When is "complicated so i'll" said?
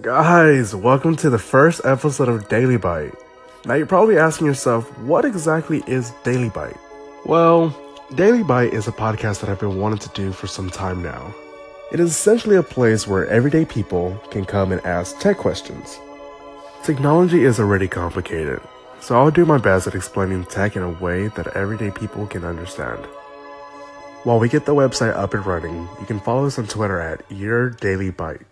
17.86-19.30